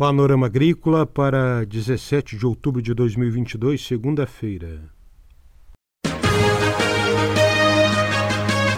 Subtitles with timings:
[0.00, 4.90] Panorama Agrícola para 17 de outubro de 2022, segunda-feira.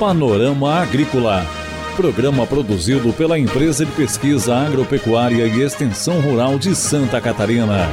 [0.00, 1.46] Panorama Agrícola.
[1.94, 7.86] Programa produzido pela Empresa de Pesquisa Agropecuária e Extensão Rural de Santa Catarina.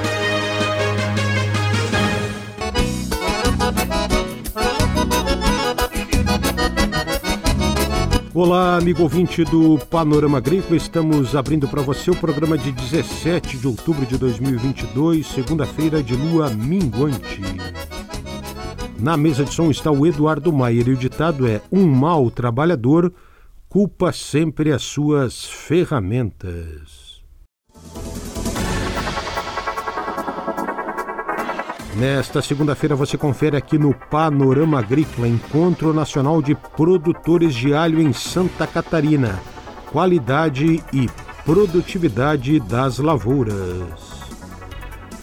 [8.41, 10.77] Olá, amigo ouvinte do Panorama Agrícola.
[10.77, 16.49] Estamos abrindo para você o programa de 17 de outubro de 2022, segunda-feira de lua
[16.49, 17.41] minguante.
[18.97, 23.11] Na mesa de som está o Eduardo Maier e o ditado é: Um mau trabalhador
[23.67, 27.08] culpa sempre as suas ferramentas.
[31.99, 38.13] Nesta segunda-feira você confere aqui no Panorama Agrícola, Encontro Nacional de Produtores de Alho em
[38.13, 39.37] Santa Catarina.
[39.91, 41.09] Qualidade e
[41.43, 44.23] produtividade das lavouras.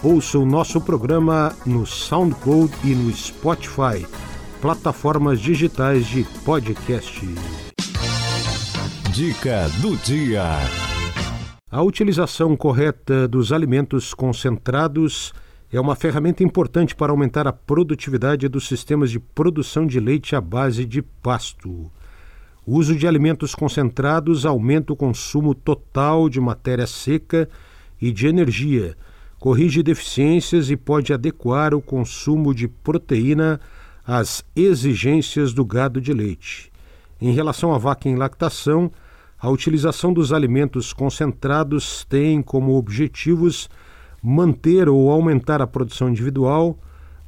[0.02, 4.06] Ouça o nosso programa no SoundCloud e no Spotify,
[4.60, 7.26] plataformas digitais de podcast.
[9.14, 10.44] Dica do dia.
[11.70, 15.32] A utilização correta dos alimentos concentrados
[15.72, 20.40] é uma ferramenta importante para aumentar a produtividade dos sistemas de produção de leite à
[20.40, 21.90] base de pasto.
[22.64, 27.48] O uso de alimentos concentrados aumenta o consumo total de matéria seca
[28.00, 28.96] e de energia,
[29.38, 33.60] corrige deficiências e pode adequar o consumo de proteína
[34.04, 36.70] às exigências do gado de leite.
[37.20, 38.90] Em relação à vaca em lactação,
[39.38, 43.68] a utilização dos alimentos concentrados tem como objetivos
[44.28, 46.76] manter ou aumentar a produção individual,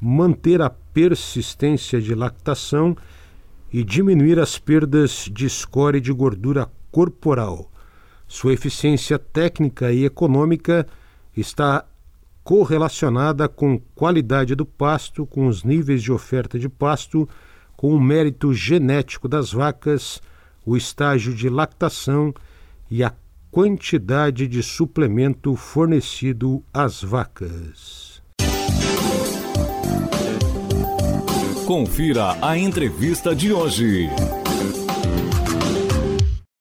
[0.01, 2.97] manter a persistência de lactação
[3.73, 7.71] e diminuir as perdas de escória e de gordura corporal.
[8.27, 10.89] Sua eficiência técnica e econômica
[11.37, 11.85] está
[12.43, 17.29] correlacionada com qualidade do pasto, com os níveis de oferta de pasto,
[17.77, 20.21] com o mérito genético das vacas,
[20.67, 22.35] o estágio de lactação
[22.91, 23.15] e a
[23.51, 28.23] quantidade de suplemento fornecido às vacas.
[31.67, 34.09] Confira a entrevista de hoje.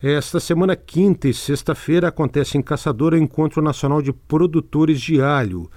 [0.02, 5.70] Esta semana, quinta e sexta-feira, acontece em Caçador o Encontro Nacional de Produtores de Alho.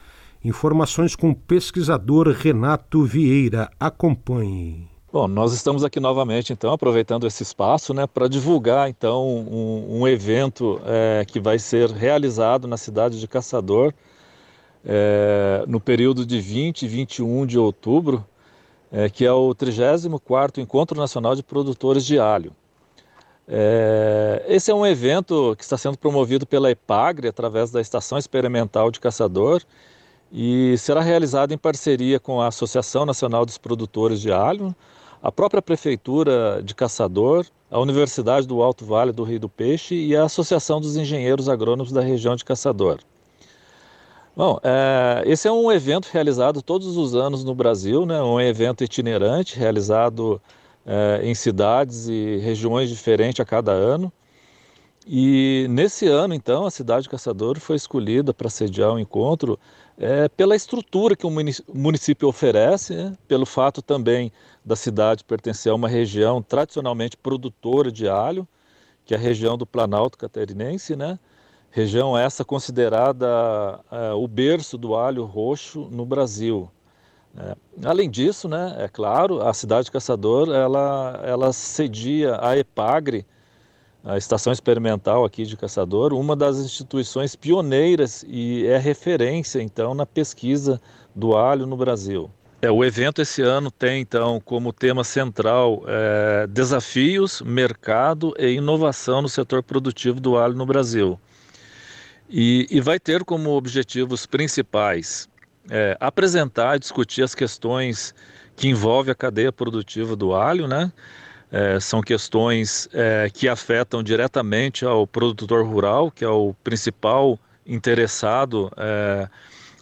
[0.44, 3.70] Informações com o pesquisador Renato Vieira.
[3.78, 4.89] Acompanhe.
[5.12, 10.08] Bom, nós estamos aqui novamente, então, aproveitando esse espaço, né, para divulgar, então, um, um
[10.08, 13.92] evento é, que vai ser realizado na cidade de Caçador
[14.84, 18.24] é, no período de 20 e 21 de outubro,
[18.92, 22.52] é, que é o 34º Encontro Nacional de Produtores de Alho.
[23.48, 28.92] É, esse é um evento que está sendo promovido pela EPAGRE, através da Estação Experimental
[28.92, 29.60] de Caçador,
[30.30, 34.72] e será realizado em parceria com a Associação Nacional dos Produtores de Alho,
[35.22, 40.16] a própria Prefeitura de Caçador, a Universidade do Alto Vale do Rio do Peixe e
[40.16, 42.98] a Associação dos Engenheiros Agrônomos da região de Caçador.
[44.34, 48.82] Bom, é, esse é um evento realizado todos os anos no Brasil, né, um evento
[48.82, 50.40] itinerante realizado
[50.86, 54.10] é, em cidades e regiões diferentes a cada ano.
[55.06, 59.58] E nesse ano, então, a cidade de Caçador foi escolhida para sediar o um encontro
[60.00, 61.30] é, pela estrutura que o
[61.74, 64.32] município oferece, né, pelo fato também
[64.64, 68.48] da cidade pertencer a uma região tradicionalmente produtora de alho,
[69.04, 71.18] que é a região do Planalto Catarinense, né?
[71.70, 76.70] Região essa considerada é, o berço do alho roxo no Brasil.
[77.36, 83.26] É, além disso, né, é claro, a cidade de Caçador ela, ela cedia a EPAGRE,
[84.04, 90.06] a Estação Experimental aqui de Caçador, uma das instituições pioneiras e é referência então na
[90.06, 90.80] pesquisa
[91.14, 92.30] do alho no Brasil.
[92.62, 99.22] É, o evento esse ano tem então como tema central é, desafios, mercado e inovação
[99.22, 101.18] no setor produtivo do alho no Brasil.
[102.28, 105.28] E, e vai ter como objetivos principais
[105.70, 108.14] é, apresentar e discutir as questões
[108.56, 110.92] que envolvem a cadeia produtiva do alho, né?
[111.52, 118.70] É, são questões é, que afetam diretamente ao produtor rural, que é o principal interessado
[118.76, 119.28] é,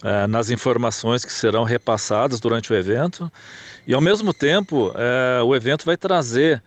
[0.02, 3.30] é nas informações que serão repassadas durante o evento.
[3.86, 6.62] E, ao mesmo tempo, é, o evento vai trazer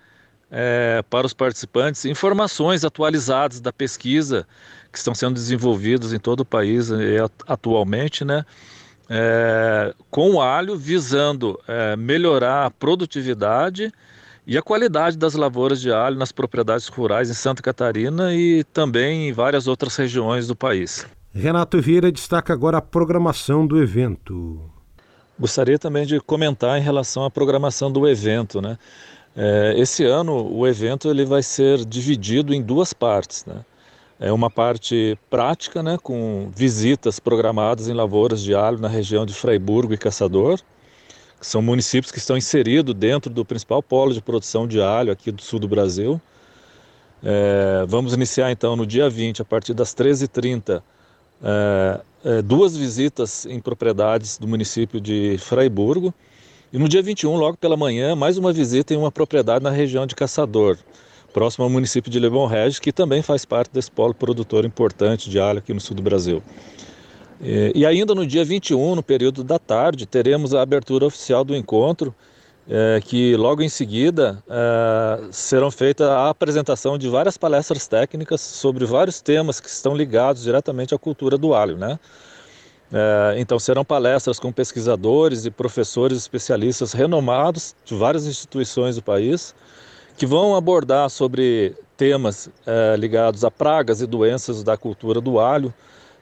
[0.52, 4.46] é, para os participantes informações atualizadas da pesquisa
[4.92, 6.90] que estão sendo desenvolvidas em todo o país
[7.48, 8.46] atualmente, né?
[10.10, 11.60] com o alho visando
[11.98, 13.92] melhorar a produtividade
[14.46, 19.30] e a qualidade das lavouras de alho nas propriedades rurais em Santa Catarina e também
[19.30, 21.06] em várias outras regiões do país.
[21.34, 24.60] Renato Vieira destaca agora a programação do evento.
[25.40, 28.78] Gostaria também de comentar em relação à programação do evento, né?
[29.36, 33.64] É, esse ano o evento ele vai ser dividido em duas partes, né?
[34.20, 39.34] É uma parte prática, né, com visitas programadas em lavouras de alho na região de
[39.34, 40.60] Freiburgo e Caçador,
[41.42, 45.42] são municípios que estão inseridos dentro do principal polo de produção de alho aqui do
[45.42, 46.22] sul do Brasil.
[47.24, 50.82] É, vamos iniciar então no dia 20, a partir das 13h30,
[51.44, 56.14] é, é, duas visitas em propriedades do município de Freiburgo.
[56.72, 60.06] E no dia 21, logo pela manhã, mais uma visita em uma propriedade na região
[60.06, 60.78] de Caçador
[61.32, 65.40] próximo ao município de Lebon Regis, que também faz parte desse polo produtor importante de
[65.40, 66.44] alho aqui no sul do Brasil.
[67.44, 72.14] E ainda no dia 21, no período da tarde, teremos a abertura oficial do encontro,
[72.70, 78.86] é, que logo em seguida é, serão feitas a apresentação de várias palestras técnicas sobre
[78.86, 82.00] vários temas que estão ligados diretamente à cultura do alho, né?
[82.94, 89.56] É, então serão palestras com pesquisadores e professores especialistas renomados de várias instituições do país,
[90.18, 95.74] que vão abordar sobre temas é, ligados a pragas e doenças da cultura do alho,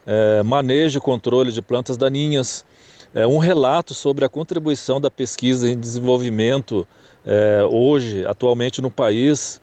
[0.09, 2.65] é, manejo e controle de plantas daninhas,
[3.13, 6.87] é, um relato sobre a contribuição da pesquisa em desenvolvimento
[7.23, 9.61] é, hoje, atualmente no país,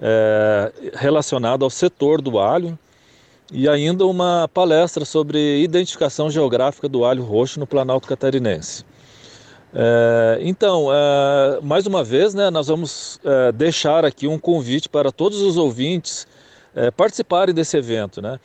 [0.00, 2.78] é, relacionado ao setor do alho,
[3.52, 8.84] e ainda uma palestra sobre identificação geográfica do alho roxo no Planalto Catarinense.
[9.74, 15.10] É, então, é, mais uma vez, né, nós vamos é, deixar aqui um convite para
[15.10, 16.24] todos os ouvintes
[16.72, 18.22] é, participarem desse evento.
[18.22, 18.38] Né?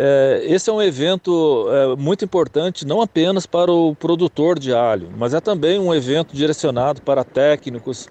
[0.00, 5.10] É, esse é um evento é, muito importante, não apenas para o produtor de alho,
[5.18, 8.08] mas é também um evento direcionado para técnicos,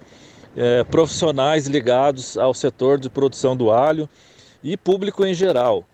[0.90, 4.08] profissionais ligados ao setor de produção do alho
[4.60, 5.84] e público em geral.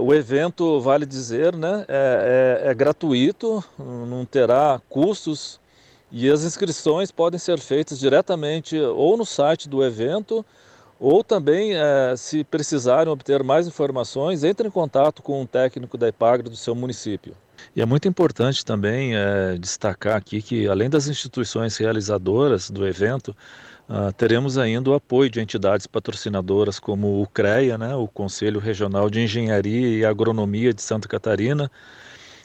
[0.00, 5.60] o evento, vale dizer, né, é, é gratuito, não terá custos
[6.10, 10.44] e as inscrições podem ser feitas diretamente ou no site do evento,
[11.00, 16.08] ou também, é, se precisarem obter mais informações, entre em contato com um técnico da
[16.08, 17.34] Ipagre do seu município.
[17.74, 23.36] E é muito importante também é, destacar aqui que, além das instituições realizadoras do evento,
[23.88, 29.10] uh, teremos ainda o apoio de entidades patrocinadoras como o CREA, né, o Conselho Regional
[29.10, 31.70] de Engenharia e Agronomia de Santa Catarina,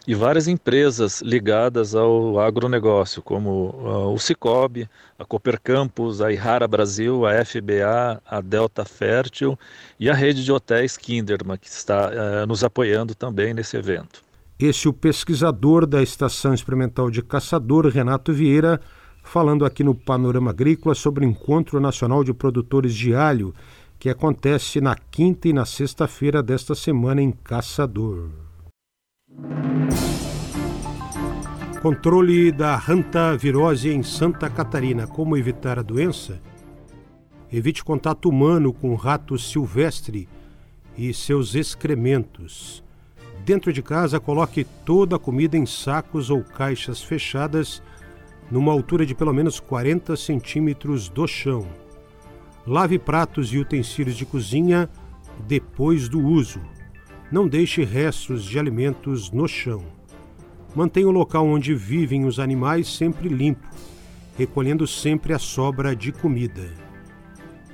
[0.06, 6.68] e várias empresas ligadas ao agronegócio, como uh, o Cicobi, a Cooper Campus, a Ihara
[6.68, 9.58] Brasil, a FBA, a Delta Fértil
[10.00, 14.22] e a rede de hotéis Kinderman, que está uh, nos apoiando também nesse evento.
[14.60, 18.80] Esse é o pesquisador da Estação Experimental de Caçador, Renato Vieira,
[19.24, 23.54] falando aqui no Panorama Agrícola sobre o Encontro Nacional de Produtores de Alho,
[23.98, 28.30] que acontece na quinta e na sexta-feira desta semana em Caçador.
[31.84, 35.06] Controle da hantavirose em Santa Catarina.
[35.06, 36.42] Como evitar a doença?
[37.52, 40.30] Evite contato humano com rato silvestre
[40.98, 42.82] e seus excrementos.
[43.44, 47.84] Dentro de casa, coloque toda a comida em sacos ou caixas fechadas,
[48.50, 51.68] numa altura de pelo menos 40 centímetros do chão.
[52.66, 54.90] Lave pratos e utensílios de cozinha
[55.46, 56.62] depois do uso.
[57.30, 59.84] Não deixe restos de alimentos no chão.
[60.76, 63.68] Mantenha o local onde vivem os animais sempre limpo,
[64.36, 66.74] recolhendo sempre a sobra de comida.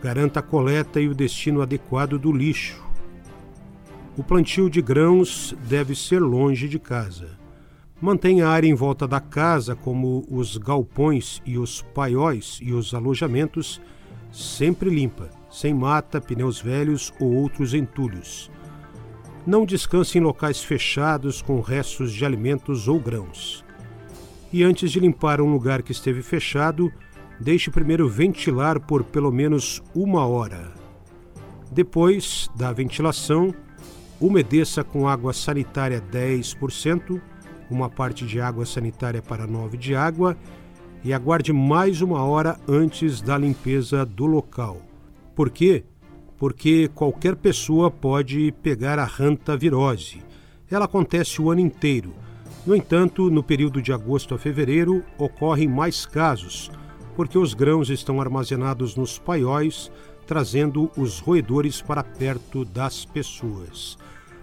[0.03, 2.83] Garanta a coleta e o destino adequado do lixo.
[4.17, 7.39] O plantio de grãos deve ser longe de casa.
[8.01, 12.93] Mantenha a área em volta da casa, como os galpões e os paióis e os
[12.93, 13.81] alojamentos,
[14.31, 18.51] sempre limpa, sem mata, pneus velhos ou outros entulhos.
[19.45, 23.63] Não descanse em locais fechados com restos de alimentos ou grãos.
[24.51, 26.91] E antes de limpar um lugar que esteve fechado,
[27.39, 30.71] deixe primeiro ventilar por pelo menos uma hora.
[31.71, 33.53] Depois da ventilação,
[34.19, 37.21] umedeça com água sanitária 10%,
[37.69, 40.35] uma parte de água sanitária para 9 de água
[41.03, 44.81] e aguarde mais uma hora antes da limpeza do local.
[45.35, 45.85] Por quê?
[46.39, 50.23] Porque qualquer pessoa pode pegar a hantavirose.
[50.71, 52.13] Ela acontece o ano inteiro.
[52.65, 56.71] No entanto, no período de agosto a fevereiro ocorrem mais casos,
[57.15, 59.91] porque os grãos estão armazenados nos paióis,
[60.25, 63.97] trazendo os roedores para perto das pessoas.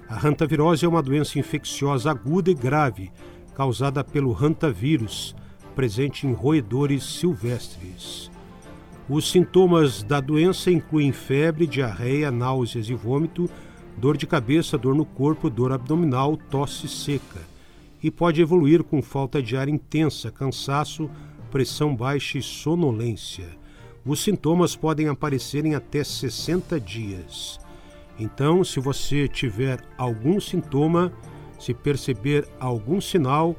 [0.07, 3.11] A hantavirose é uma doença infecciosa aguda e grave,
[3.55, 5.35] causada pelo hantavírus,
[5.75, 8.31] presente em roedores silvestres.
[9.09, 13.49] Os sintomas da doença incluem febre, diarreia, náuseas e vômito,
[13.97, 17.41] dor de cabeça, dor no corpo, dor abdominal, tosse seca.
[18.03, 21.09] E pode evoluir com falta de ar intensa, cansaço,
[21.53, 23.47] pressão baixa e sonolência.
[24.05, 27.61] Os sintomas podem aparecer em até 60 dias.
[28.19, 31.13] Então, se você tiver algum sintoma,
[31.61, 33.55] se perceber algum sinal,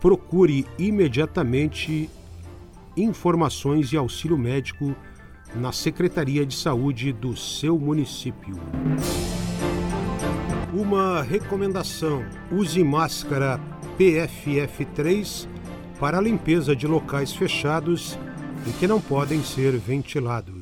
[0.00, 2.08] procure imediatamente
[3.02, 4.94] informações e auxílio médico
[5.54, 8.58] na Secretaria de Saúde do seu município.
[10.72, 13.60] Uma recomendação: use máscara
[13.98, 15.48] PFF3
[15.98, 18.18] para a limpeza de locais fechados
[18.66, 20.60] e que não podem ser ventilados.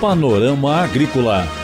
[0.00, 1.63] Panorama Agrícola.